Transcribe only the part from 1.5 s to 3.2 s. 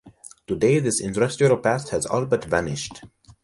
past has all but vanished.